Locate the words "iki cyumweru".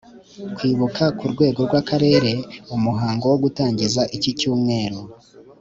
4.15-4.99